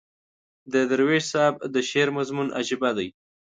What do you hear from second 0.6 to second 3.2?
د درویش صاحب د شعر مضمون عجیبه دی.